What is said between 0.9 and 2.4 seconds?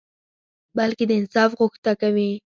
د انصاف غوښته کوي